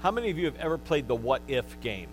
[0.00, 2.08] How many of you have ever played the what if game?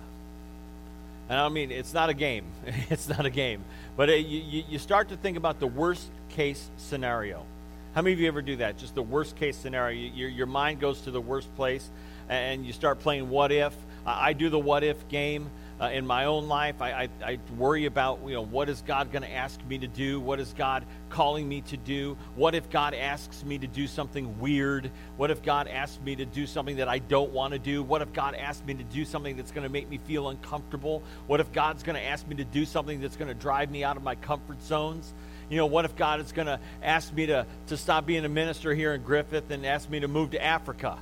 [1.29, 2.45] And I mean, it's not a game.
[2.89, 3.63] it's not a game.
[3.95, 7.45] But it, you, you start to think about the worst case scenario.
[7.93, 8.77] How many of you ever do that?
[8.77, 10.11] Just the worst case scenario.
[10.13, 11.89] Your, your mind goes to the worst place
[12.27, 13.73] and you start playing what if.
[14.05, 15.49] I, I do the what if game
[15.79, 16.81] uh, in my own life.
[16.81, 19.87] I, I, I, worry about, you know, what is God going to ask me to
[19.87, 20.19] do?
[20.19, 22.17] What is God calling me to do?
[22.35, 24.89] What if God asks me to do something weird?
[25.17, 27.83] What if God asks me to do something that I don't want to do?
[27.83, 31.03] What if God asks me to do something that's going to make me feel uncomfortable?
[31.27, 33.83] What if God's going to ask me to do something that's going to drive me
[33.83, 35.13] out of my comfort zones?
[35.49, 38.29] You know, what if God is going to ask me to, to stop being a
[38.29, 40.97] minister here in Griffith and ask me to move to Africa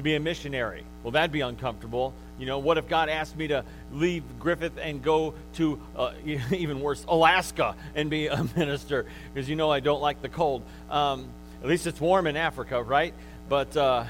[0.00, 0.82] to be a missionary?
[1.02, 2.14] Well, that'd be uncomfortable.
[2.38, 6.80] You know, what if God asked me to leave Griffith and go to, uh, even
[6.80, 9.04] worse, Alaska and be a minister?
[9.32, 10.62] Because you know I don't like the cold.
[10.90, 11.28] Um,
[11.62, 13.12] at least it's warm in Africa, right?
[13.50, 14.04] But, uh,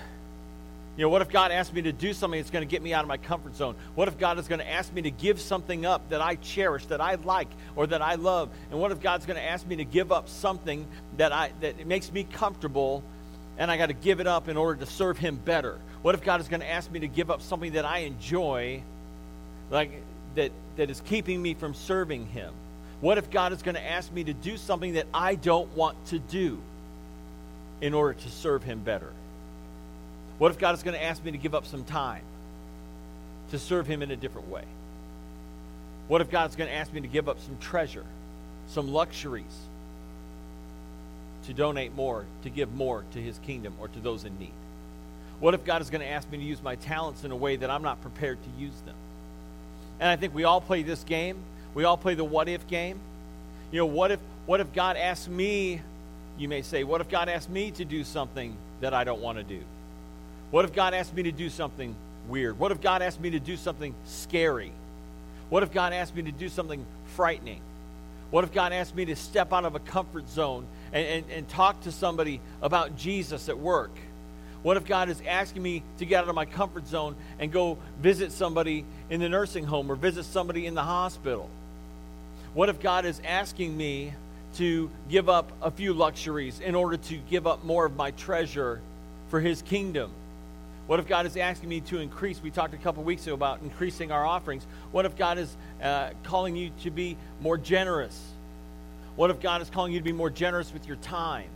[0.97, 2.95] you know, what if God asked me to do something that's going to get me
[2.95, 3.75] out of my comfort zone?
[3.97, 6.87] What if God is going to ask me to give something up that I cherish,
[6.87, 8.51] that I like, or that I love?
[8.71, 11.85] And what if God's going to ask me to give up something that I that
[11.87, 13.03] makes me comfortable,
[13.61, 15.79] and I got to give it up in order to serve Him better?
[16.01, 18.83] What if God is going to ask me to give up something that I enjoy,
[19.71, 20.03] like
[20.35, 22.55] that, that is keeping me from serving Him?
[23.03, 26.03] What if God is going to ask me to do something that I don't want
[26.07, 26.59] to do
[27.83, 29.13] in order to serve Him better?
[30.39, 32.23] What if God is going to ask me to give up some time
[33.51, 34.65] to serve Him in a different way?
[36.09, 38.07] What if God is going to ask me to give up some treasure,
[38.69, 39.45] some luxuries,
[41.47, 44.53] to donate more, to give more to His kingdom or to those in need?
[45.41, 47.57] What if God is going to ask me to use my talents in a way
[47.57, 48.95] that I'm not prepared to use them?
[49.99, 51.37] And I think we all play this game.
[51.75, 52.99] We all play the what if game.
[53.73, 55.81] You know, what if what if God asks me,
[56.39, 59.39] you may say, what if God asked me to do something that I don't want
[59.39, 59.61] to do?
[60.51, 61.95] What if God asked me to do something
[62.29, 62.59] weird?
[62.59, 64.73] What if God asked me to do something scary?
[65.51, 67.61] What if God asked me to do something frightening?
[68.31, 71.49] What if God asked me to step out of a comfort zone and, and, and
[71.49, 73.93] talk to somebody about Jesus at work?
[74.63, 77.79] What if God is asking me to get out of my comfort zone and go
[78.01, 81.49] visit somebody in the nursing home or visit somebody in the hospital?
[82.53, 84.13] What if God is asking me
[84.57, 88.81] to give up a few luxuries in order to give up more of my treasure
[89.29, 90.11] for His kingdom?
[90.87, 92.43] What if God is asking me to increase?
[92.43, 94.67] We talked a couple weeks ago about increasing our offerings.
[94.91, 98.21] What if God is uh, calling you to be more generous?
[99.17, 101.49] What if God is calling you to be more generous with your time?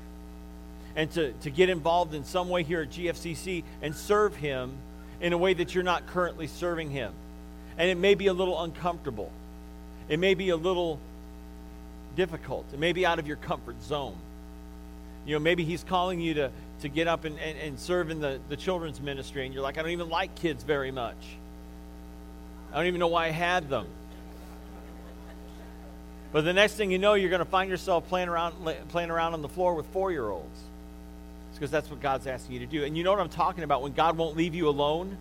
[0.97, 4.73] and to, to get involved in some way here at GFCC and serve Him
[5.21, 7.13] in a way that you're not currently serving Him.
[7.77, 9.31] And it may be a little uncomfortable,
[10.09, 10.99] it may be a little
[12.17, 14.17] difficult, it may be out of your comfort zone.
[15.27, 16.51] You know, maybe He's calling you to,
[16.83, 19.79] to get up and, and, and serve in the, the children's ministry, and you're like,
[19.79, 21.17] I don't even like kids very much.
[22.73, 23.87] I don't even know why I had them.
[26.35, 28.57] But the next thing you know, you're going to find yourself playing around,
[28.89, 30.59] playing around on the floor with four year olds
[31.55, 32.83] because that's what God's asking you to do.
[32.83, 35.17] And you know what I'm talking about when God won't leave you alone,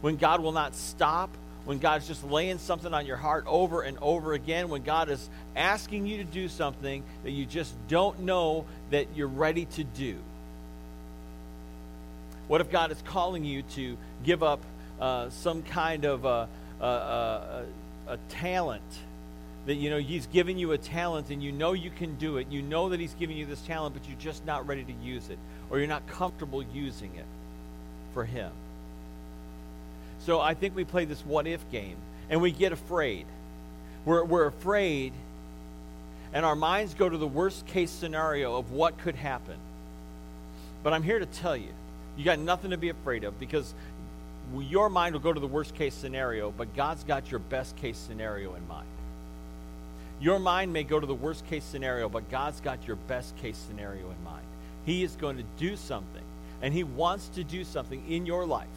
[0.00, 1.28] when God will not stop,
[1.66, 5.28] when God's just laying something on your heart over and over again, when God is
[5.54, 10.16] asking you to do something that you just don't know that you're ready to do.
[12.48, 14.62] What if God is calling you to give up
[14.98, 16.48] uh, some kind of a,
[16.80, 17.64] a, a,
[18.08, 18.80] a talent?
[19.66, 22.48] That you know he's given you a talent and you know you can do it.
[22.50, 25.28] You know that he's giving you this talent but you're just not ready to use
[25.28, 25.38] it
[25.68, 27.26] or you're not comfortable using it
[28.14, 28.50] for him.
[30.20, 31.96] So i think we play this what if game
[32.28, 33.26] and we get afraid.
[34.04, 35.12] We're, we're afraid
[36.32, 39.56] and our minds go to the worst case scenario of what could happen.
[40.82, 41.68] But i'm here to tell you
[42.16, 43.74] you got nothing to be afraid of because
[44.58, 47.96] your mind will go to the worst case scenario but god's got your best case
[47.96, 48.86] scenario in mind
[50.20, 53.56] your mind may go to the worst case scenario, but God's got your best case
[53.56, 54.44] scenario in mind.
[54.84, 56.22] He is going to do something,
[56.62, 58.68] and He wants to do something in your life.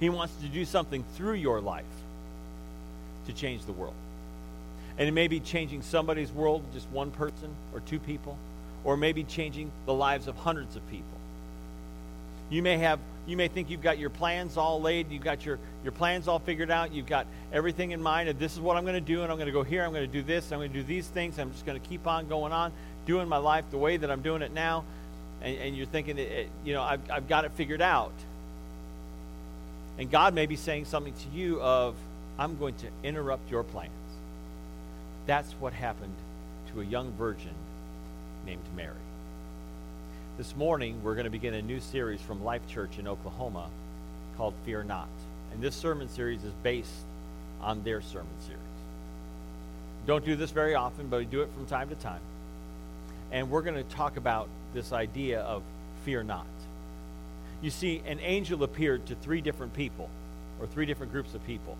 [0.00, 1.84] He wants to do something through your life
[3.26, 3.94] to change the world.
[4.98, 8.36] And it may be changing somebody's world, just one person or two people,
[8.84, 11.06] or maybe changing the lives of hundreds of people.
[12.50, 15.58] You may have you may think you've got your plans all laid, you've got your,
[15.84, 18.84] your plans all figured out, you've got everything in mind, and this is what I'm
[18.84, 20.58] going to do, and I'm going to go here, I'm going to do this, I'm
[20.58, 22.72] going to do these things, I'm just going to keep on going on,
[23.06, 24.84] doing my life the way that I'm doing it now,
[25.40, 28.12] and, and you're thinking, it, eh, you know, I've, I've got it figured out.
[29.98, 31.94] And God may be saying something to you of,
[32.38, 33.92] I'm going to interrupt your plans.
[35.26, 36.14] That's what happened
[36.72, 37.54] to a young virgin
[38.46, 38.96] named Mary.
[40.38, 43.68] This morning, we're going to begin a new series from Life Church in Oklahoma
[44.38, 45.10] called Fear Not.
[45.52, 47.04] And this sermon series is based
[47.60, 48.58] on their sermon series.
[50.06, 52.22] Don't do this very often, but we do it from time to time.
[53.30, 55.62] And we're going to talk about this idea of
[56.06, 56.46] fear not.
[57.60, 60.08] You see, an angel appeared to three different people,
[60.58, 61.76] or three different groups of people.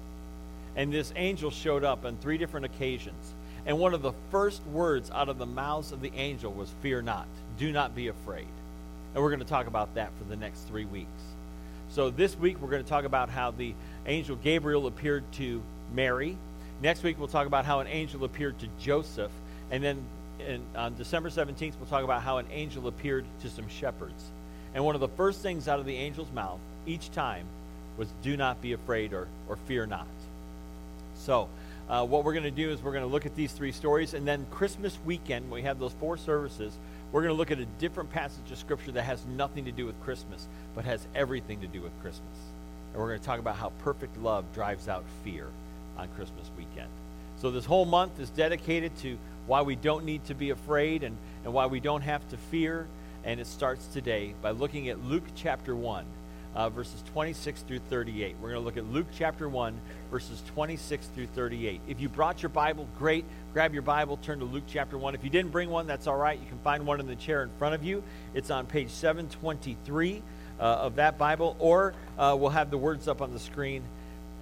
[0.77, 3.33] And this angel showed up on three different occasions.
[3.67, 7.03] And one of the first words out of the mouths of the angel was, Fear
[7.03, 7.27] not.
[7.59, 8.47] Do not be afraid.
[9.15, 11.09] And we're going to talk about that for the next three weeks.
[11.91, 13.75] So this week, we're going to talk about how the
[14.07, 15.63] angel Gabriel appeared to
[15.95, 16.37] Mary.
[16.81, 19.31] Next week, we'll talk about how an angel appeared to Joseph.
[19.71, 20.03] And then
[20.41, 24.25] in, on December 17th, we'll talk about how an angel appeared to some shepherds.
[24.75, 27.47] And one of the first things out of the angel's mouth each time
[27.99, 30.07] was, Do not be afraid or, or fear not.
[31.17, 31.49] So,
[31.93, 34.15] uh, what we're going to do is we're going to look at these three stories.
[34.15, 36.73] And then Christmas weekend, when we have those four services,
[37.13, 39.85] we're going to look at a different passage of Scripture that has nothing to do
[39.85, 42.39] with Christmas, but has everything to do with Christmas.
[42.93, 45.49] And we're going to talk about how perfect love drives out fear
[45.99, 46.89] on Christmas weekend.
[47.43, 51.19] So, this whole month is dedicated to why we don't need to be afraid and,
[51.45, 52.87] and why we don't have to fear.
[53.25, 56.07] And it starts today by looking at Luke chapter 1,
[56.55, 58.37] uh, verses 26 through 38.
[58.41, 61.81] We're going to look at Luke chapter 1, verses 26 through 38.
[61.89, 63.25] If you brought your Bible, great.
[63.53, 65.15] Grab your Bible, turn to Luke chapter 1.
[65.15, 66.39] If you didn't bring one, that's all right.
[66.39, 68.03] You can find one in the chair in front of you.
[68.35, 70.23] It's on page 723
[70.59, 73.83] uh, of that Bible, or uh, we'll have the words up on the screen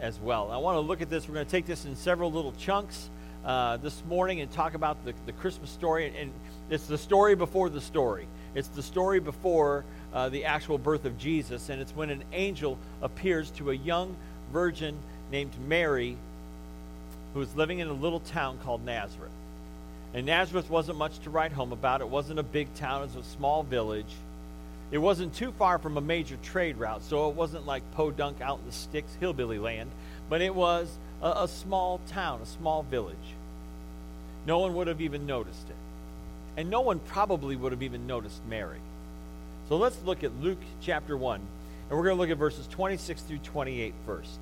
[0.00, 0.50] as well.
[0.50, 1.28] I want to look at this.
[1.28, 3.08] We're going to take this in several little chunks
[3.44, 6.12] uh, this morning and talk about the, the Christmas story.
[6.18, 6.32] And
[6.68, 8.26] it's the story before the story.
[8.54, 11.68] It's the story before uh, the actual birth of Jesus.
[11.68, 14.16] And it's when an angel appears to a young
[14.52, 14.96] virgin
[15.30, 16.16] named Mary
[17.32, 19.30] who was living in a little town called Nazareth.
[20.12, 22.00] And Nazareth wasn't much to write home about.
[22.00, 24.12] It wasn't a big town, it was a small village.
[24.90, 28.58] It wasn't too far from a major trade route, so it wasn't like Podunk out
[28.58, 29.88] in the sticks, hillbilly land,
[30.28, 30.90] but it was
[31.22, 33.16] a, a small town, a small village.
[34.46, 35.76] No one would have even noticed it.
[36.60, 38.80] And no one probably would have even noticed Mary.
[39.70, 43.22] So let's look at Luke chapter 1, and we're going to look at verses 26
[43.22, 44.38] through 28 first.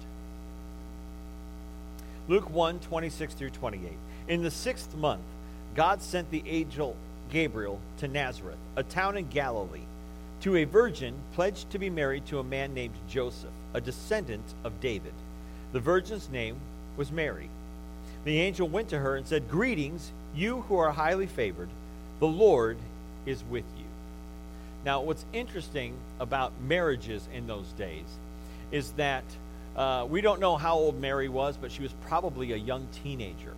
[2.26, 3.93] Luke 1 26 through 28.
[4.26, 5.23] In the sixth month,
[5.76, 6.97] God sent the angel
[7.31, 9.87] Gabriel to Nazareth, a town in Galilee,
[10.41, 14.81] to a virgin pledged to be married to a man named Joseph, a descendant of
[14.81, 15.15] David.
[15.70, 16.56] The virgin's name
[16.97, 17.49] was Mary.
[18.25, 21.69] The angel went to her and said, Greetings, you who are highly favored.
[22.20, 22.79] The Lord
[23.26, 23.85] is with you.
[24.85, 28.06] Now, what's interesting about marriages in those days
[28.70, 29.25] is that
[29.76, 33.55] uh, we don't know how old Mary was, but she was probably a young teenager.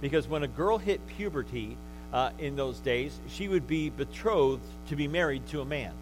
[0.00, 1.76] Because when a girl hit puberty
[2.12, 5.92] uh, in those days, she would be betrothed to be married to a man.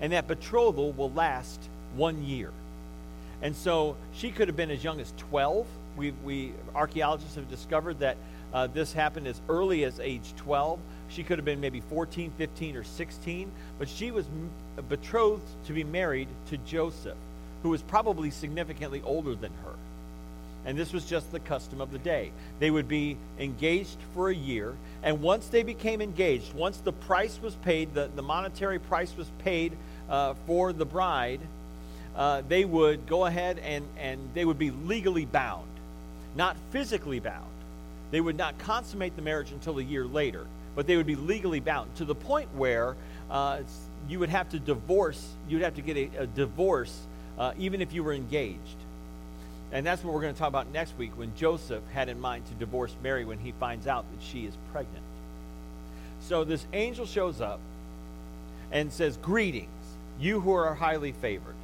[0.00, 1.60] And that betrothal will last
[1.94, 2.50] one year.
[3.42, 5.66] And so she could have been as young as 12.
[5.96, 8.16] We, we archaeologists have discovered that
[8.52, 10.78] uh, this happened as early as age 12.
[11.08, 14.50] She could have been maybe 14, 15, or 16, but she was m-
[14.88, 17.16] betrothed to be married to Joseph,
[17.62, 19.74] who was probably significantly older than her.
[20.66, 22.32] And this was just the custom of the day.
[22.58, 27.40] They would be engaged for a year, and once they became engaged, once the price
[27.40, 29.72] was paid, the, the monetary price was paid
[30.08, 31.40] uh, for the bride,
[32.14, 35.68] uh, they would go ahead and, and they would be legally bound,
[36.36, 37.46] not physically bound.
[38.10, 41.60] They would not consummate the marriage until a year later, but they would be legally
[41.60, 42.96] bound to the point where
[43.30, 43.60] uh,
[44.08, 47.06] you would have to divorce, you would have to get a, a divorce
[47.38, 48.58] uh, even if you were engaged.
[49.72, 52.46] And that's what we're going to talk about next week when Joseph had in mind
[52.46, 55.04] to divorce Mary when he finds out that she is pregnant.
[56.22, 57.60] So this angel shows up
[58.70, 59.68] and says, Greetings,
[60.18, 61.54] you who are highly favored.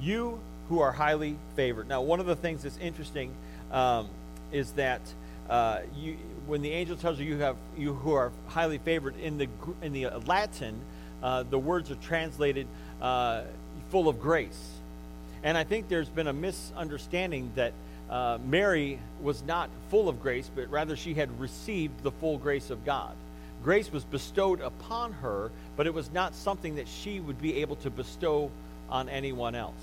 [0.00, 1.88] You who are highly favored.
[1.88, 3.32] Now, one of the things that's interesting
[3.70, 4.08] um,
[4.52, 5.00] is that
[5.48, 9.38] uh, you, when the angel tells you you have you who are highly favored in
[9.38, 9.48] the
[9.82, 10.80] in the Latin,
[11.22, 12.66] uh, the words are translated
[13.00, 13.42] uh,
[13.90, 14.70] full of grace,
[15.42, 17.72] and I think there's been a misunderstanding that
[18.10, 22.70] uh, Mary was not full of grace, but rather she had received the full grace
[22.70, 23.14] of God.
[23.62, 27.76] Grace was bestowed upon her, but it was not something that she would be able
[27.76, 28.50] to bestow
[28.88, 29.74] on anyone else.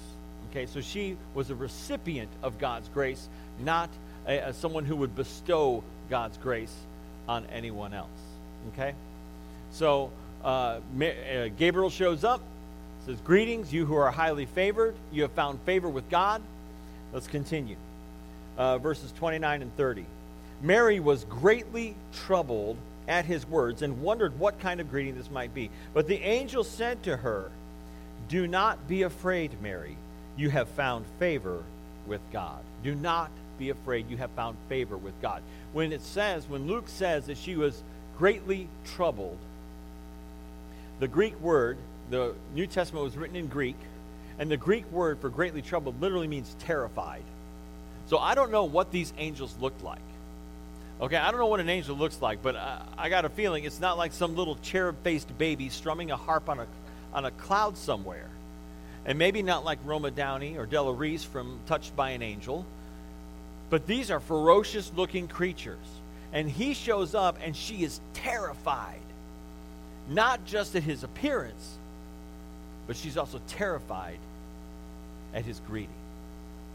[0.49, 3.27] Okay, so she was a recipient of God's grace,
[3.59, 3.89] not
[4.27, 6.73] a, someone who would bestow God's grace
[7.27, 8.09] on anyone else.
[8.73, 8.93] Okay,
[9.71, 10.11] so
[10.43, 12.41] uh, uh, Gabriel shows up,
[13.05, 14.95] says, "Greetings, you who are highly favored.
[15.11, 16.41] You have found favor with God."
[17.13, 17.77] Let's continue.
[18.57, 20.05] Uh, verses 29 and 30.
[20.61, 22.77] Mary was greatly troubled
[23.07, 25.69] at his words and wondered what kind of greeting this might be.
[25.93, 27.51] But the angel said to her,
[28.27, 29.97] do not be afraid, Mary.
[30.35, 31.63] You have found favor
[32.07, 32.59] with God.
[32.83, 34.09] Do not be afraid.
[34.09, 35.41] You have found favor with God.
[35.73, 37.81] When it says, when Luke says that she was
[38.17, 39.37] greatly troubled,
[40.99, 41.77] the Greek word,
[42.09, 43.75] the New Testament was written in Greek,
[44.39, 47.23] and the Greek word for greatly troubled literally means terrified.
[48.07, 49.99] So I don't know what these angels looked like.
[51.01, 53.65] Okay, I don't know what an angel looks like, but I, I got a feeling
[53.65, 56.67] it's not like some little cherub faced baby strumming a harp on a,
[57.13, 58.29] on a cloud somewhere.
[59.05, 62.65] And maybe not like Roma Downey or Della Reese from Touched by an Angel.
[63.69, 65.77] But these are ferocious looking creatures.
[66.33, 68.99] And he shows up and she is terrified.
[70.09, 71.77] Not just at his appearance,
[72.87, 74.19] but she's also terrified
[75.33, 75.89] at his greeting.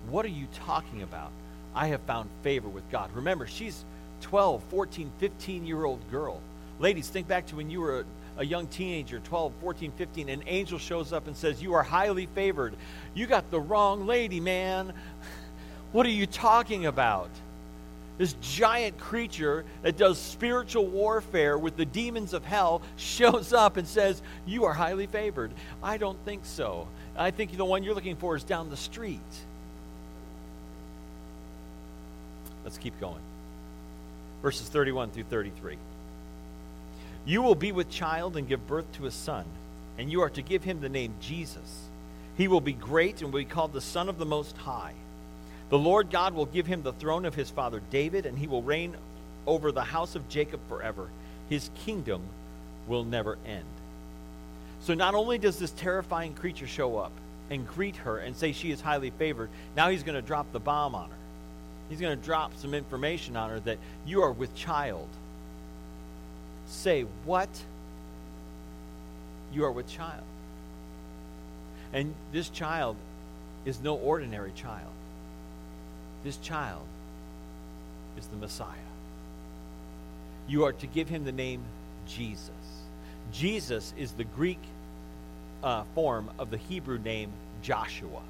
[0.08, 1.30] What are you talking about?
[1.74, 3.10] I have found favor with God.
[3.14, 3.84] Remember, she's
[4.22, 6.40] 12, 14, 15 year old girl.
[6.78, 8.04] Ladies, think back to when you were a,
[8.38, 10.28] a, young teenager, 12, 14, 15.
[10.28, 12.74] An angel shows up and says, You are highly favored.
[13.14, 14.92] You got the wrong lady, man.
[15.92, 17.30] What are you talking about?
[18.18, 23.88] This giant creature that does spiritual warfare with the demons of hell shows up and
[23.88, 25.52] says, You are highly favored.
[25.82, 26.86] I don't think so.
[27.16, 29.20] I think the one you're looking for is down the street.
[32.62, 33.22] Let's keep going
[34.42, 35.76] verses 31 through 33.
[37.24, 39.44] You will be with child and give birth to a son,
[39.98, 41.88] and you are to give him the name Jesus.
[42.36, 44.94] He will be great and will be called the Son of the Most High.
[45.70, 48.62] The Lord God will give him the throne of his father David, and he will
[48.62, 48.96] reign
[49.46, 51.08] over the house of Jacob forever.
[51.48, 52.22] His kingdom
[52.86, 53.64] will never end.
[54.82, 57.12] So not only does this terrifying creature show up
[57.50, 60.60] and greet her and say she is highly favored, now he's going to drop the
[60.60, 61.16] bomb on her.
[61.88, 65.08] He's going to drop some information on her that you are with child.
[66.66, 67.48] Say, what?
[69.52, 70.22] You are with child.
[71.92, 72.96] And this child
[73.64, 74.90] is no ordinary child.
[76.22, 76.82] This child
[78.18, 78.66] is the Messiah.
[80.48, 81.62] You are to give him the name
[82.06, 82.50] Jesus.
[83.32, 84.58] Jesus is the Greek
[85.62, 87.30] uh, form of the Hebrew name
[87.62, 88.22] Joshua.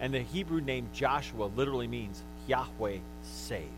[0.00, 3.70] And the Hebrew name Joshua literally means Yahweh saves.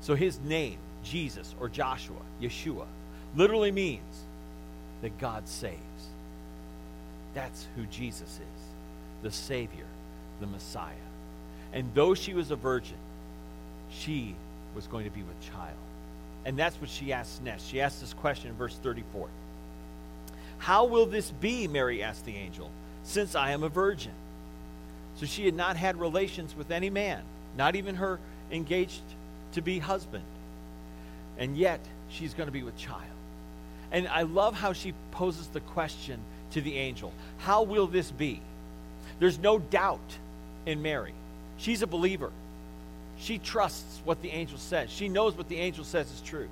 [0.00, 2.86] So his name, Jesus or Joshua, Yeshua,
[3.36, 4.24] literally means
[5.02, 5.78] that God saves.
[7.34, 8.62] That's who Jesus is
[9.22, 9.86] the Savior,
[10.40, 10.92] the Messiah.
[11.72, 12.96] And though she was a virgin,
[13.90, 14.34] she
[14.74, 15.76] was going to be with child.
[16.44, 17.68] And that's what she asks next.
[17.68, 19.28] She asks this question in verse 34.
[20.58, 22.70] How will this be, Mary asked the angel,
[23.04, 24.12] since I am a virgin?
[25.16, 27.22] So she had not had relations with any man,
[27.56, 28.18] not even her
[28.50, 29.02] engaged
[29.52, 30.24] to be husband.
[31.38, 33.02] And yet, she's going to be with child.
[33.90, 36.18] And I love how she poses the question
[36.52, 38.40] to the angel How will this be?
[39.18, 40.00] There's no doubt
[40.66, 41.14] in Mary.
[41.62, 42.30] She's a believer.
[43.18, 46.48] She trusts what the angel says, she knows what the angel says is true.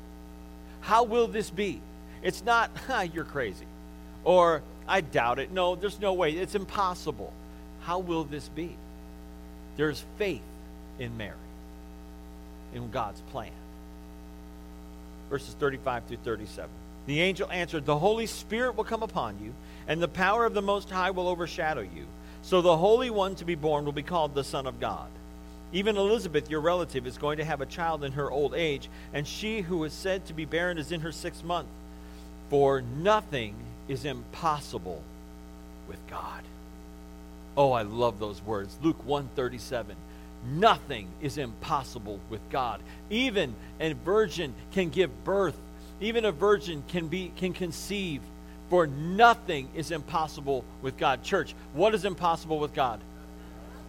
[0.83, 1.81] How will this be?
[2.23, 2.71] It's not,
[3.13, 3.67] you're crazy.
[4.23, 5.51] Or, I doubt it.
[5.51, 6.33] No, there's no way.
[6.33, 7.33] It's impossible.
[7.83, 8.77] How will this be?
[9.77, 10.43] There's faith
[11.01, 11.35] in Mary,
[12.73, 13.51] in God's plan.
[15.29, 16.71] Verses 35 through 37.
[17.07, 19.55] The angel answered, The Holy Spirit will come upon you,
[19.89, 22.07] and the power of the Most High will overshadow you.
[22.51, 25.07] So the Holy One to be born will be called the Son of God.
[25.73, 29.25] Even Elizabeth, your relative, is going to have a child in her old age, and
[29.25, 31.69] she who is said to be barren is in her sixth month.
[32.49, 33.55] For nothing
[33.87, 35.01] is impossible
[35.87, 36.43] with God.
[37.57, 38.77] Oh, I love those words.
[38.83, 39.95] Luke 137.
[40.53, 42.81] Nothing is impossible with God.
[43.11, 45.57] Even a virgin can give birth.
[46.01, 48.23] Even a virgin can be can conceive.
[48.71, 51.23] For nothing is impossible with God.
[51.23, 53.01] Church, what is impossible with God?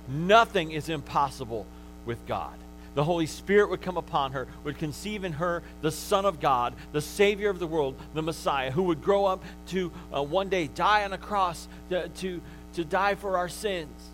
[0.10, 1.66] Nothing is impossible
[2.06, 2.54] with God.
[2.94, 6.74] The Holy Spirit would come upon her, would conceive in her the Son of God,
[6.92, 10.68] the Savior of the world, the Messiah, who would grow up to uh, one day
[10.68, 12.42] die on a cross to, to
[12.76, 14.10] to die for our sins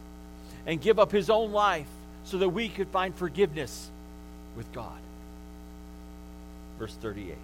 [0.66, 1.88] and give up his own life
[2.24, 3.90] so that we could find forgiveness
[4.56, 5.00] with God.
[6.80, 7.36] Verse 38.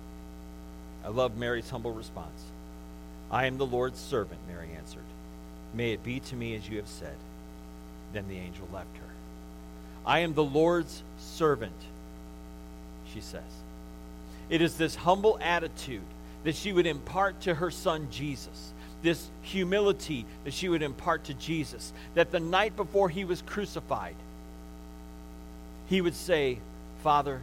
[1.05, 2.43] I love Mary's humble response.
[3.33, 5.03] I am the Lord's servant, Mary answered.
[5.73, 7.15] May it be to me as you have said.
[8.13, 9.03] Then the angel left her.
[10.05, 11.73] I am the Lord's servant,
[13.11, 13.41] she says.
[14.49, 16.03] It is this humble attitude
[16.43, 18.71] that she would impart to her son Jesus
[19.03, 21.93] this humility that she would impart to Jesus.
[22.15, 24.15] That the night before he was crucified,
[25.87, 26.57] he would say,
[27.03, 27.41] Father,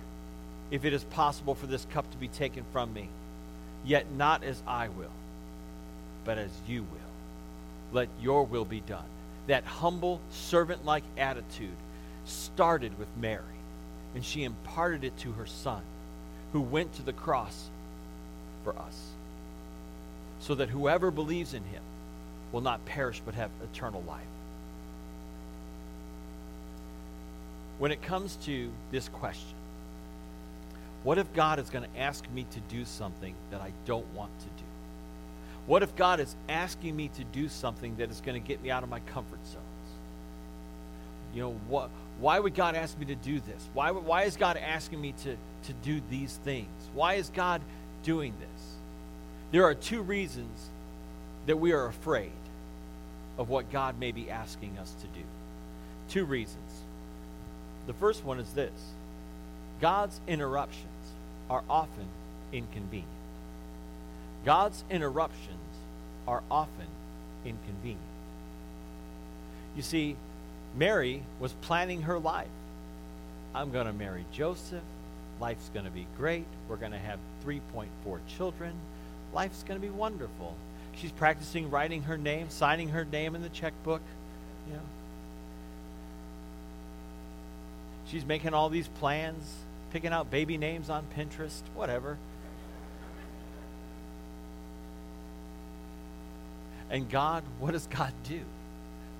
[0.70, 3.08] if it is possible for this cup to be taken from me,
[3.84, 5.12] yet not as I will,
[6.24, 6.98] but as you will.
[7.92, 9.04] Let your will be done.
[9.50, 11.74] that humble, servant like attitude
[12.24, 13.42] started with Mary,
[14.14, 15.82] and she imparted it to her son,
[16.52, 17.68] who went to the cross
[18.62, 19.08] for us,
[20.38, 21.82] so that whoever believes in him
[22.52, 24.22] will not perish but have eternal life.
[27.78, 29.56] When it comes to this question,
[31.02, 34.30] what if God is going to ask me to do something that I don't want
[34.40, 34.69] to do?
[35.66, 38.70] What if God is asking me to do something that is going to get me
[38.70, 39.64] out of my comfort zones?
[41.34, 43.68] You know, what, why would God ask me to do this?
[43.72, 46.68] Why, why is God asking me to, to do these things?
[46.94, 47.62] Why is God
[48.02, 48.74] doing this?
[49.52, 50.68] There are two reasons
[51.46, 52.32] that we are afraid
[53.38, 55.24] of what God may be asking us to do.
[56.08, 56.82] Two reasons.
[57.86, 58.72] The first one is this
[59.80, 60.84] God's interruptions
[61.48, 62.06] are often
[62.52, 63.08] inconvenient.
[64.44, 65.58] God's interruptions
[66.26, 66.86] are often
[67.44, 68.00] inconvenient.
[69.76, 70.16] You see,
[70.76, 72.48] Mary was planning her life.
[73.54, 74.82] I'm going to marry Joseph.
[75.40, 76.44] Life's going to be great.
[76.68, 77.86] We're going to have 3.4
[78.36, 78.72] children.
[79.32, 80.54] Life's going to be wonderful.
[80.96, 84.02] She's practicing writing her name, signing her name in the checkbook.
[84.68, 84.82] You know.
[88.06, 89.54] She's making all these plans,
[89.92, 92.18] picking out baby names on Pinterest, whatever.
[96.90, 98.40] And God, what does God do?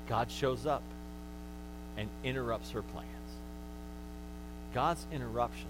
[0.09, 0.83] God shows up
[1.97, 3.07] and interrupts her plans.
[4.75, 5.67] God's interruptions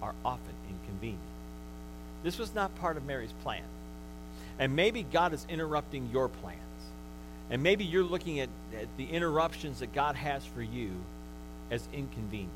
[0.00, 1.20] are often inconvenient.
[2.22, 3.62] This was not part of Mary's plan.
[4.58, 6.58] And maybe God is interrupting your plans.
[7.50, 10.92] And maybe you're looking at, at the interruptions that God has for you
[11.70, 12.50] as inconvenient.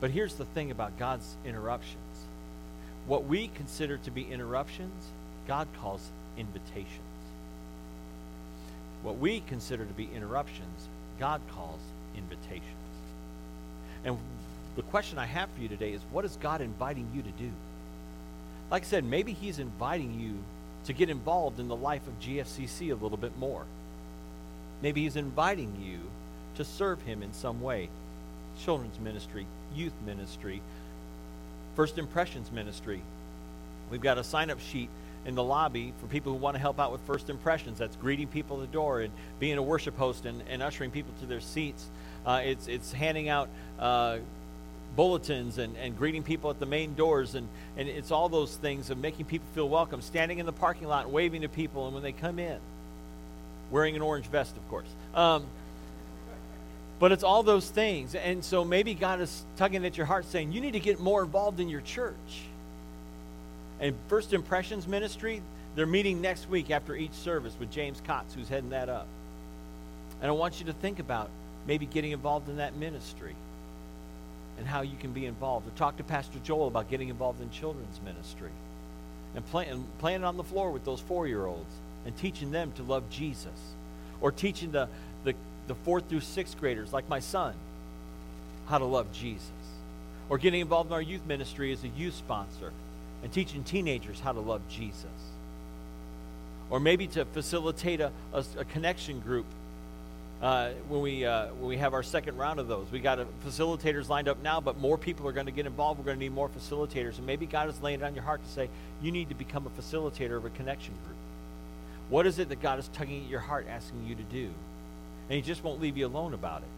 [0.00, 1.98] But here's the thing about God's interruptions
[3.06, 5.04] what we consider to be interruptions,
[5.46, 6.00] God calls
[6.38, 7.13] invitations.
[9.04, 10.88] What we consider to be interruptions,
[11.20, 11.78] God calls
[12.16, 12.64] invitations.
[14.02, 14.16] And
[14.76, 17.50] the question I have for you today is what is God inviting you to do?
[18.70, 20.38] Like I said, maybe He's inviting you
[20.86, 23.66] to get involved in the life of GFCC a little bit more.
[24.80, 25.98] Maybe He's inviting you
[26.56, 27.90] to serve Him in some way
[28.64, 30.62] children's ministry, youth ministry,
[31.76, 33.02] first impressions ministry.
[33.90, 34.88] We've got a sign up sheet
[35.24, 37.78] in the lobby for people who want to help out with first impressions.
[37.78, 41.12] That's greeting people at the door and being a worship host and, and ushering people
[41.20, 41.86] to their seats.
[42.26, 44.18] Uh, it's, it's handing out uh,
[44.96, 47.34] bulletins and, and greeting people at the main doors.
[47.34, 50.88] And, and it's all those things of making people feel welcome, standing in the parking
[50.88, 52.58] lot waving to people and when they come in,
[53.70, 54.88] wearing an orange vest, of course.
[55.14, 55.44] Um,
[56.98, 58.14] but it's all those things.
[58.14, 61.22] And so maybe God is tugging at your heart saying, you need to get more
[61.22, 62.14] involved in your church.
[63.80, 65.42] And First Impressions Ministry,
[65.74, 69.06] they're meeting next week after each service with James Kotz, who's heading that up.
[70.20, 71.28] And I want you to think about
[71.66, 73.34] maybe getting involved in that ministry
[74.58, 75.66] and how you can be involved.
[75.66, 78.50] Or talk to Pastor Joel about getting involved in children's ministry
[79.34, 81.72] and, play, and playing on the floor with those four year olds
[82.06, 83.48] and teaching them to love Jesus.
[84.20, 84.88] Or teaching the,
[85.24, 85.34] the,
[85.66, 87.54] the fourth through sixth graders, like my son,
[88.68, 89.50] how to love Jesus.
[90.28, 92.72] Or getting involved in our youth ministry as a youth sponsor
[93.24, 95.06] and teaching teenagers how to love Jesus.
[96.68, 99.46] Or maybe to facilitate a, a, a connection group
[100.42, 102.86] uh, when, we, uh, when we have our second round of those.
[102.92, 105.98] We got a, facilitators lined up now, but more people are going to get involved.
[105.98, 107.16] We're going to need more facilitators.
[107.16, 108.68] And maybe God is laying it on your heart to say,
[109.00, 111.16] you need to become a facilitator of a connection group.
[112.10, 114.50] What is it that God is tugging at your heart, asking you to do?
[115.30, 116.68] And He just won't leave you alone about it.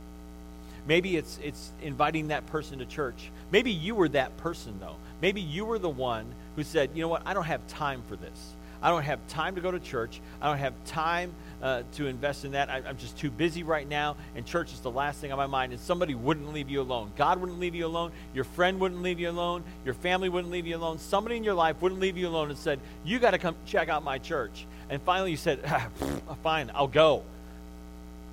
[0.86, 3.30] Maybe it's, it's inviting that person to church.
[3.50, 4.96] Maybe you were that person, though.
[5.20, 8.16] Maybe you were the one who said, you know what, I don't have time for
[8.16, 8.52] this.
[8.82, 10.20] I don't have time to go to church.
[10.40, 12.68] I don't have time uh, to invest in that.
[12.68, 15.46] I, am just too busy right now, and church is the last thing on my
[15.46, 15.72] mind.
[15.72, 17.10] And somebody wouldn't leave you alone.
[17.16, 18.12] God wouldn't leave you alone.
[18.34, 19.64] Your friend wouldn't leave you alone.
[19.84, 20.98] Your family wouldn't leave you alone.
[20.98, 23.88] Somebody in your life wouldn't leave you alone and said, You got to come check
[23.88, 24.66] out my church.
[24.90, 25.88] And finally you said, ah,
[26.42, 27.22] Fine, I'll go.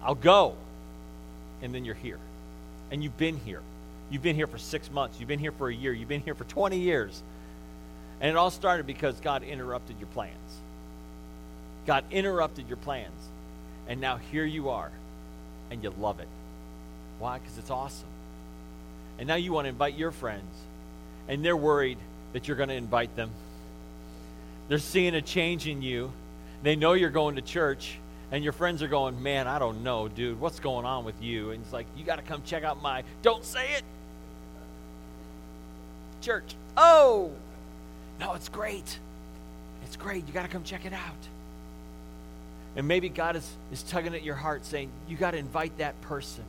[0.04, 0.56] I'll go.
[1.62, 2.20] And then you're here.
[2.93, 3.62] And you've been here.
[4.12, 5.19] You've been here for six months.
[5.19, 5.91] You've been here for a year.
[5.91, 7.23] You've been here for 20 years.
[8.21, 10.38] And it all started because God interrupted your plans.
[11.88, 13.10] God interrupted your plans.
[13.88, 14.91] And now here you are.
[15.71, 16.27] And you love it.
[17.17, 17.39] Why?
[17.39, 18.08] Because it's awesome.
[19.17, 20.53] And now you want to invite your friends.
[21.27, 21.97] And they're worried
[22.34, 23.32] that you're going to invite them.
[24.67, 26.12] They're seeing a change in you.
[26.62, 27.97] They know you're going to church
[28.34, 30.39] and your friends are going, Man, I don't know, dude.
[30.41, 31.52] What's going on with you?
[31.52, 33.84] And it's like, You got to come check out my, don't say it.
[36.22, 36.56] Church.
[36.76, 37.32] Oh,
[38.19, 39.00] no, it's great.
[39.86, 40.28] It's great.
[40.28, 41.00] You got to come check it out.
[42.76, 46.02] And maybe God is, is tugging at your heart saying, You got to invite that
[46.02, 46.43] person.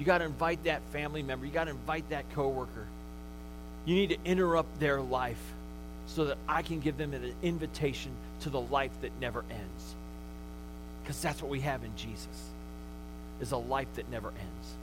[0.00, 1.46] You got to invite that family member.
[1.46, 2.86] You got to invite that coworker.
[3.86, 5.52] You need to interrupt their life
[6.08, 9.94] so that I can give them an invitation to the life that never ends.
[11.04, 12.50] Because that's what we have in Jesus.
[13.40, 14.74] Is a life that never ends.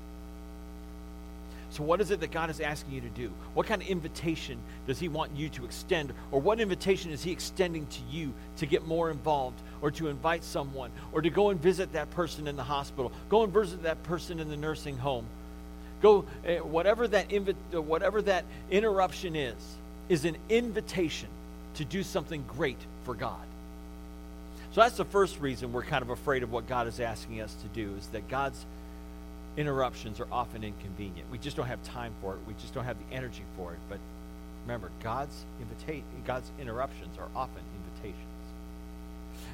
[1.71, 3.31] So, what is it that God is asking you to do?
[3.53, 6.13] What kind of invitation does He want you to extend?
[6.31, 10.43] Or what invitation is He extending to you to get more involved, or to invite
[10.43, 14.03] someone, or to go and visit that person in the hospital, go and visit that
[14.03, 15.25] person in the nursing home?
[16.01, 19.55] Go, uh, whatever, that invi- whatever that interruption is,
[20.09, 21.29] is an invitation
[21.75, 23.39] to do something great for God.
[24.73, 27.53] So, that's the first reason we're kind of afraid of what God is asking us
[27.55, 28.65] to do, is that God's
[29.57, 31.29] interruptions are often inconvenient.
[31.29, 32.39] We just don't have time for it.
[32.47, 33.79] We just don't have the energy for it.
[33.89, 33.99] But
[34.65, 38.27] remember, God's invita- God's interruptions are often invitations.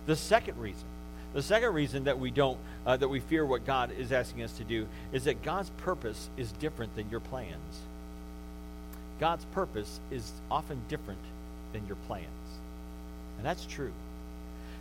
[0.06, 0.86] The second reason,
[1.34, 4.54] the second reason that we don't uh, that we fear what God is asking us
[4.54, 7.82] to do is that God's purpose is different than your plans.
[9.20, 11.20] God's purpose is often different
[11.74, 12.28] than your plans.
[13.38, 13.92] And that's true.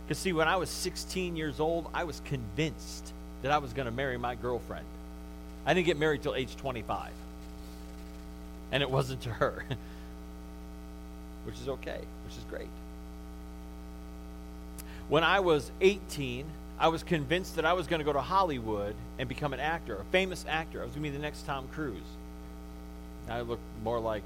[0.07, 3.87] Because, see, when I was 16 years old, I was convinced that I was going
[3.87, 4.85] to marry my girlfriend.
[5.65, 7.11] I didn't get married till age 25.
[8.71, 9.65] And it wasn't to her,
[11.43, 12.69] which is okay, which is great.
[15.09, 16.45] When I was 18,
[16.79, 19.97] I was convinced that I was going to go to Hollywood and become an actor,
[19.97, 20.79] a famous actor.
[20.79, 21.99] I was going to be the next Tom Cruise.
[23.29, 24.23] I look more like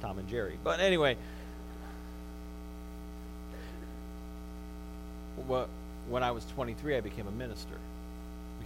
[0.00, 0.58] Tom and Jerry.
[0.64, 1.18] But anyway,
[5.46, 7.76] when I was 23, I became a minister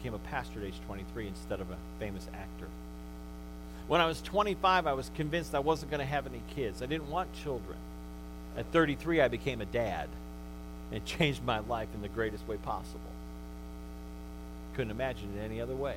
[0.03, 2.67] became a pastor at age 23 instead of a famous actor.
[3.87, 6.83] When I was 25, I was convinced I wasn't going to have any kids.
[6.83, 7.77] I didn't want children.
[8.57, 10.09] At 33, I became a dad.
[10.91, 13.01] And it changed my life in the greatest way possible.
[14.75, 15.97] Couldn't imagine it any other way.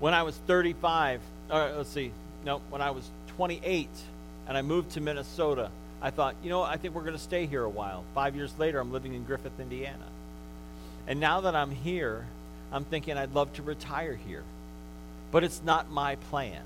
[0.00, 2.12] When I was 35, or let's see,
[2.44, 3.88] no, when I was 28
[4.48, 7.46] and I moved to Minnesota, I thought, you know, I think we're going to stay
[7.46, 8.04] here a while.
[8.14, 10.06] Five years later, I'm living in Griffith, Indiana.
[11.06, 12.24] And now that I'm here,
[12.70, 14.44] I'm thinking I'd love to retire here.
[15.30, 16.62] But it's not my plan.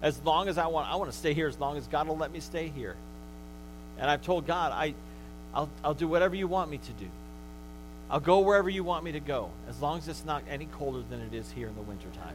[0.00, 2.16] As long as I want, I want to stay here as long as God will
[2.16, 2.96] let me stay here.
[3.98, 4.94] And I've told God, I,
[5.54, 7.08] I'll, I'll do whatever you want me to do.
[8.10, 11.02] I'll go wherever you want me to go, as long as it's not any colder
[11.08, 12.34] than it is here in the wintertime.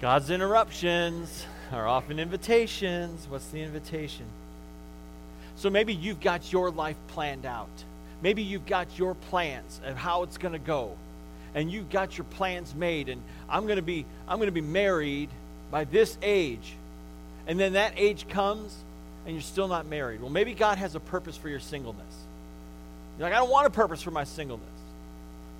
[0.00, 3.26] God's interruptions are often invitations.
[3.28, 4.24] What's the invitation?
[5.56, 7.68] So maybe you've got your life planned out.
[8.22, 10.96] Maybe you've got your plans of how it's going to go.
[11.54, 14.62] And you've got your plans made and I'm going to be I'm going to be
[14.62, 15.28] married
[15.70, 16.72] by this age.
[17.46, 18.74] And then that age comes
[19.26, 20.22] and you're still not married.
[20.22, 22.14] Well, maybe God has a purpose for your singleness.
[23.18, 24.66] You're like, I don't want a purpose for my singleness.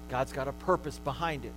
[0.09, 1.53] God's got a purpose behind it.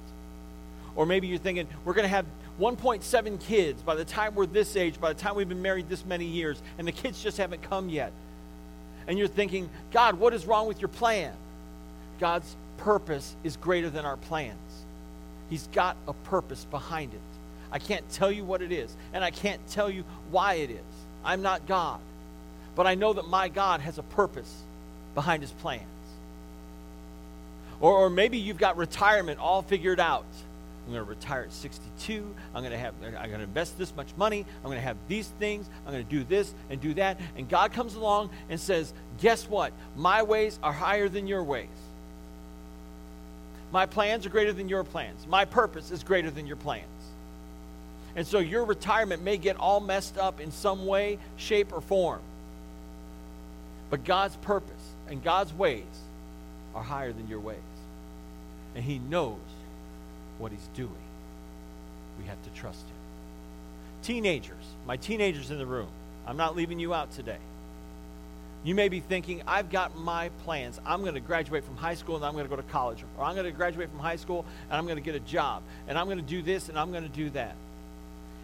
[0.96, 2.26] Or maybe you're thinking, we're going to have
[2.60, 6.06] 1.7 kids by the time we're this age, by the time we've been married this
[6.06, 8.14] many years, and the kids just haven't come yet
[9.08, 11.34] and you're thinking, God, what is wrong with your plan?
[12.20, 14.58] God's purpose is greater than our plans.
[15.50, 17.20] He's got a purpose behind it.
[17.72, 20.78] I can't tell you what it is, and I can't tell you why it is.
[21.26, 22.00] I'm not God.
[22.76, 24.52] But I know that my God has a purpose
[25.16, 25.84] behind his plans.
[27.82, 30.26] Or, or maybe you've got retirement all figured out.
[30.86, 32.36] I'm going to retire at 62.
[32.54, 34.46] I'm going to have I'm going to invest this much money.
[34.58, 35.66] I'm going to have these things.
[35.86, 37.20] I'm going to do this and do that.
[37.38, 39.72] And God comes along and says, "Guess what?
[39.96, 41.70] My ways are higher than your ways.
[43.72, 45.26] My plans are greater than your plans.
[45.26, 46.88] My purpose is greater than your plans."
[48.16, 52.22] And so your retirement may get all messed up in some way, shape, or form.
[53.90, 54.72] But God's purpose
[55.08, 55.86] and God's ways
[56.76, 57.58] are higher than your ways.
[58.76, 59.40] And He knows
[60.44, 60.92] what he's doing.
[62.20, 62.96] We have to trust him.
[64.04, 65.88] Teenagers, my teenagers in the room,
[66.28, 67.40] I'm not leaving you out today.
[68.66, 70.80] You may be thinking, I've got my plans.
[70.86, 73.04] I'm going to graduate from high school and I'm going to go to college.
[73.18, 75.64] Or I'm going to graduate from high school and I'm going to get a job.
[75.88, 77.56] And I'm going to do this and I'm going to do that.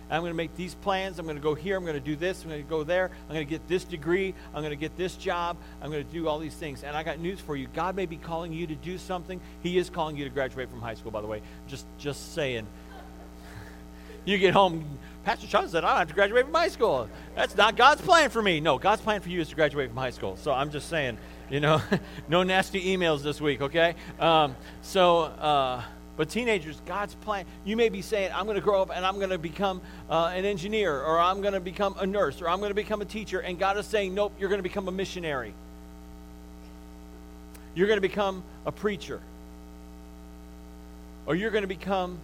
[0.09, 1.19] I'm going to make these plans.
[1.19, 1.77] I'm going to go here.
[1.77, 2.43] I'm going to do this.
[2.43, 3.11] I'm going to go there.
[3.27, 4.33] I'm going to get this degree.
[4.53, 5.57] I'm going to get this job.
[5.81, 6.83] I'm going to do all these things.
[6.83, 7.67] And I got news for you.
[7.73, 9.39] God may be calling you to do something.
[9.61, 11.41] He is calling you to graduate from high school, by the way.
[11.67, 12.65] Just, just saying.
[14.25, 17.07] you get home, Pastor Sean said, I don't have to graduate from high school.
[17.35, 18.59] That's not God's plan for me.
[18.59, 20.37] No, God's plan for you is to graduate from high school.
[20.37, 21.19] So I'm just saying,
[21.51, 21.81] you know,
[22.27, 23.95] no nasty emails this week, okay?
[24.19, 25.83] Um, so, uh,
[26.19, 27.45] But teenagers, God's plan.
[27.63, 30.33] You may be saying, I'm going to grow up and I'm going to become uh,
[30.35, 33.05] an engineer, or I'm going to become a nurse, or I'm going to become a
[33.05, 33.39] teacher.
[33.39, 35.53] And God is saying, Nope, you're going to become a missionary.
[37.73, 39.21] You're going to become a preacher.
[41.25, 42.17] Or you're going to become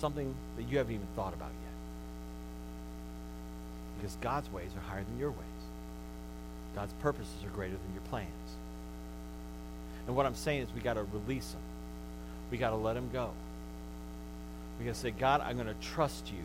[0.00, 1.72] something that you haven't even thought about yet.
[3.98, 5.38] Because God's ways are higher than your ways.
[6.74, 8.28] God's purposes are greater than your plans.
[10.06, 11.62] And what I'm saying is we got to release them.
[12.52, 13.30] We got to let them go.
[14.78, 16.44] We got to say, God, I'm going to trust you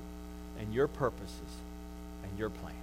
[0.57, 1.51] and your purposes
[2.23, 2.77] and your plans.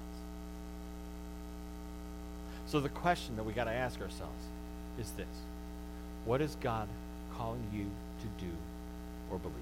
[2.66, 4.44] So the question that we got to ask ourselves
[5.00, 5.26] is this
[6.26, 6.86] What is God
[7.38, 7.86] calling you
[8.20, 8.52] to do
[9.30, 9.56] or believe?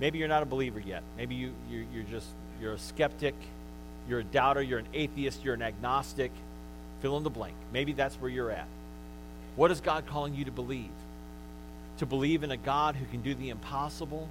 [0.00, 1.04] Maybe you're not a believer yet.
[1.16, 2.26] Maybe you, you're, you're just
[2.60, 3.34] you're a skeptic,
[4.08, 6.32] you're a doubter, you're an atheist, you're an agnostic.
[7.00, 7.54] Fill in the blank.
[7.72, 8.66] Maybe that's where you're at.
[9.54, 10.90] What is God calling you to believe?
[11.98, 14.28] To believe in a God who can do the impossible?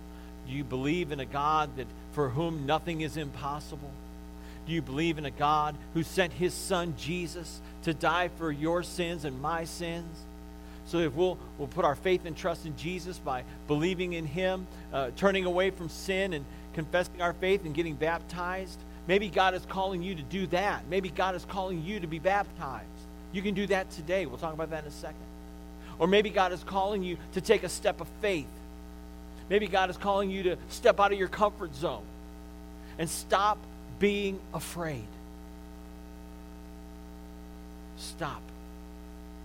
[0.48, 3.92] Do you believe in a God that for whom nothing is impossible?
[4.66, 8.84] Do you believe in a God who sent his son Jesus to die for your
[8.84, 10.18] sins and my sins?
[10.88, 14.68] So if we'll, we'll put our faith and trust in Jesus by believing in him,
[14.94, 19.66] uh, turning away from sin and confessing our faith and getting baptized, maybe God is
[19.66, 20.88] calling you to do that.
[20.90, 22.88] Maybe God is calling you to be baptized.
[23.34, 24.26] You can do that today.
[24.26, 25.18] We'll talk about that in a second.
[26.00, 28.48] Or maybe God is calling you to take a step of faith.
[29.50, 32.04] Maybe God is calling you to step out of your comfort zone
[33.00, 33.58] and stop
[34.00, 35.08] being afraid.
[37.98, 38.42] Stop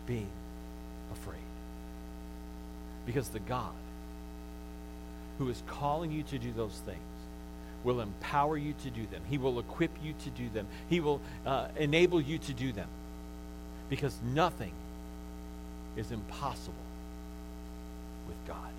[0.06, 0.28] being
[1.12, 1.38] afraid.
[3.06, 3.72] Because the God
[5.38, 6.98] who is calling you to do those things
[7.84, 9.22] will empower you to do them.
[9.28, 10.66] He will equip you to do them.
[10.88, 12.88] He will uh, enable you to do them.
[13.88, 14.72] Because nothing
[15.96, 16.74] is impossible
[18.26, 18.71] with God.